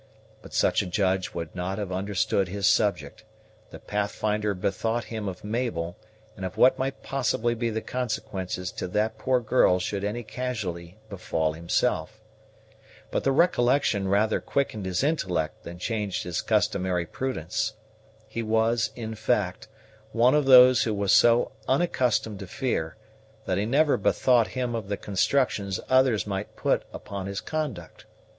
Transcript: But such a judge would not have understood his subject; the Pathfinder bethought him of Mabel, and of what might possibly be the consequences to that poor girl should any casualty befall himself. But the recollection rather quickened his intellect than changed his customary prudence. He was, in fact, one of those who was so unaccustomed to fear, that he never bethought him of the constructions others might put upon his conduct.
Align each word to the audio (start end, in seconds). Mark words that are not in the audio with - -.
But 0.41 0.51
such 0.51 0.81
a 0.81 0.87
judge 0.87 1.35
would 1.35 1.53
not 1.55 1.77
have 1.77 1.91
understood 1.91 2.47
his 2.47 2.65
subject; 2.65 3.23
the 3.69 3.77
Pathfinder 3.77 4.55
bethought 4.55 5.03
him 5.13 5.27
of 5.27 5.43
Mabel, 5.43 5.95
and 6.35 6.43
of 6.43 6.57
what 6.57 6.79
might 6.79 7.03
possibly 7.03 7.53
be 7.53 7.69
the 7.69 7.83
consequences 7.83 8.71
to 8.71 8.87
that 8.87 9.19
poor 9.19 9.39
girl 9.39 9.77
should 9.77 10.03
any 10.03 10.23
casualty 10.23 10.97
befall 11.07 11.53
himself. 11.53 12.19
But 13.11 13.23
the 13.23 13.31
recollection 13.31 14.07
rather 14.07 14.39
quickened 14.41 14.87
his 14.87 15.03
intellect 15.03 15.61
than 15.63 15.77
changed 15.77 16.23
his 16.23 16.41
customary 16.41 17.05
prudence. 17.05 17.73
He 18.27 18.41
was, 18.41 18.89
in 18.95 19.13
fact, 19.13 19.67
one 20.13 20.33
of 20.33 20.45
those 20.45 20.81
who 20.81 20.95
was 20.95 21.13
so 21.13 21.51
unaccustomed 21.67 22.39
to 22.39 22.47
fear, 22.47 22.97
that 23.45 23.59
he 23.59 23.67
never 23.67 23.97
bethought 23.97 24.47
him 24.57 24.73
of 24.73 24.87
the 24.87 24.97
constructions 24.97 25.79
others 25.91 26.25
might 26.25 26.55
put 26.55 26.85
upon 26.91 27.27
his 27.27 27.39
conduct. 27.39 28.05